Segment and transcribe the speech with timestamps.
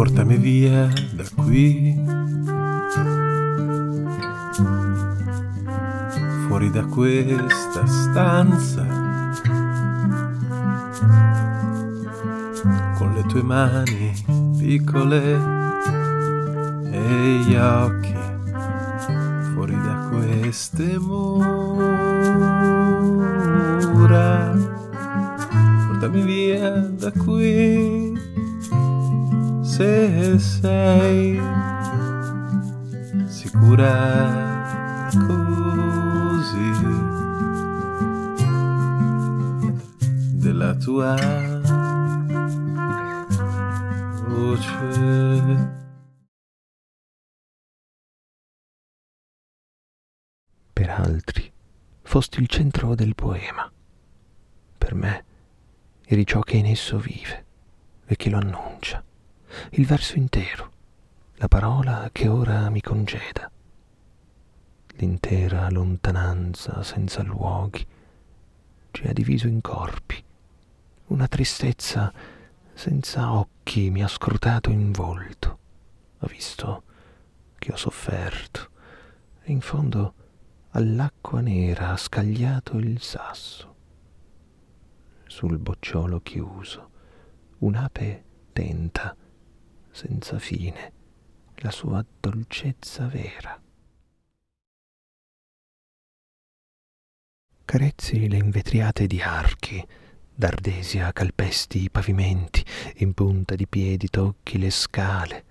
[0.00, 1.94] portami via da qui.
[6.46, 8.86] Fuori da questa stanza.
[12.96, 14.14] Con le tue mani
[14.56, 15.38] piccole
[16.92, 18.16] e gli occhi
[19.52, 22.08] fuori da queste mura.
[25.88, 28.29] Portami via da qui
[29.80, 31.40] se sei
[33.24, 36.70] sicura così
[40.34, 41.16] della tua
[44.28, 45.68] voce.
[50.74, 51.50] Per altri
[52.02, 53.72] fosti il centro del poema.
[54.76, 55.24] Per me
[56.04, 57.46] eri ciò che in esso vive
[58.04, 59.02] e che lo annuncia
[59.70, 60.72] il verso intero,
[61.36, 63.50] la parola che ora mi congeda,
[64.96, 67.86] l'intera lontananza senza luoghi
[68.90, 70.22] ci ha diviso in corpi,
[71.06, 72.12] una tristezza
[72.74, 75.58] senza occhi mi ha scrutato in volto,
[76.18, 76.82] ho visto
[77.58, 78.70] che ho sofferto
[79.42, 80.14] e in fondo
[80.70, 83.74] all'acqua nera ha scagliato il sasso.
[85.26, 86.90] Sul bocciolo chiuso
[87.58, 89.14] un'ape tenta
[89.90, 90.92] senza fine
[91.56, 93.60] la sua dolcezza vera.
[97.64, 99.86] Carezzi le invetriate di archi,
[100.34, 102.64] d'ardesia calpesti i pavimenti,
[102.96, 105.44] in punta di piedi tocchi le scale,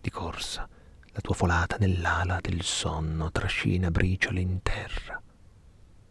[0.00, 0.68] di corsa
[1.12, 5.20] la tua folata nell'ala del sonno trascina briciole in terra.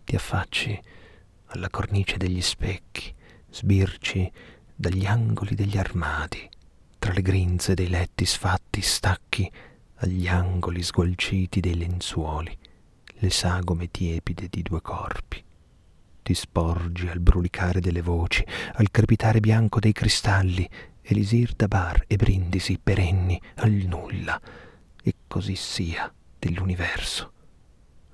[0.04, 0.80] Ti affacci
[1.48, 3.14] alla cornice degli specchi,
[3.50, 4.32] sbirci
[4.76, 6.48] dagli angoli degli armadi,
[7.10, 9.52] tra le grinze dei letti sfatti stacchi
[9.96, 12.56] agli angoli sgualciti dei lenzuoli
[13.16, 15.44] le sagome tiepide di due corpi.
[16.22, 20.70] Ti sporgi al brulicare delle voci, al crepitare bianco dei cristalli,
[21.02, 24.40] elisir da bar e brindisi perenni al nulla,
[25.02, 27.32] e così sia dell'universo.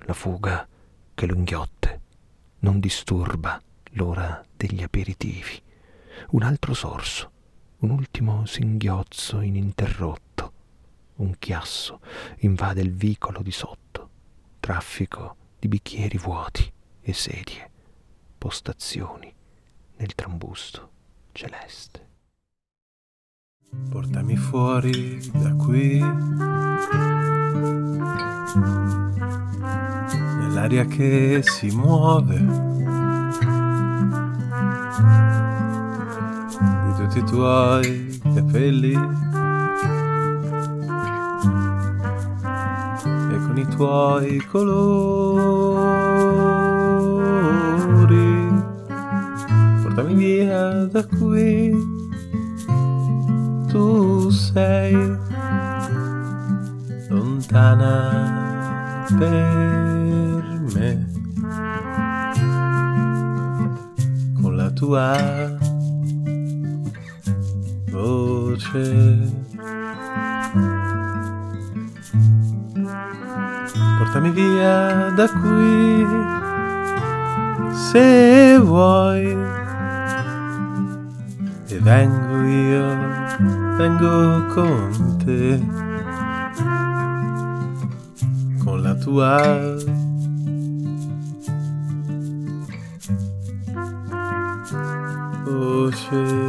[0.06, 0.66] La fuga
[1.14, 2.00] che lo inghiotte
[2.60, 5.60] non disturba l'ora degli aperitivi.
[6.30, 7.32] Un altro sorso,
[7.78, 10.52] un ultimo singhiozzo ininterrotto,
[11.16, 12.00] un chiasso
[12.38, 14.10] invade il vicolo di sotto,
[14.60, 16.72] traffico di bicchieri vuoti
[17.02, 17.70] e sedie,
[18.38, 19.32] postazioni
[19.96, 20.90] nel trambusto
[21.32, 22.04] celeste.
[23.90, 25.98] Portami fuori da qui,
[30.38, 32.74] nell'aria che si muove
[37.16, 38.92] tutti i tuoi capelli
[43.32, 44.74] e con i tuoi colori
[49.82, 51.94] portami via da qui.
[53.68, 54.94] Tu sei
[57.08, 61.06] lontana per me.
[64.40, 65.65] Con la tua
[67.96, 68.84] voce.
[73.98, 76.06] Portami via da qui
[77.72, 79.36] se vuoi.
[81.68, 82.86] E vengo io,
[83.76, 85.60] vengo con te.
[88.62, 89.76] Con la tua
[95.44, 96.45] voce.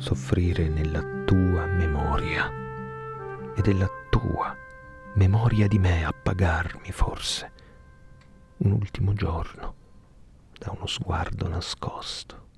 [0.00, 2.50] Soffrire nella tua memoria
[3.54, 4.56] e della tua
[5.14, 7.52] memoria di me appagarmi forse
[8.58, 9.74] un ultimo giorno
[10.58, 12.48] da uno sguardo nascosto.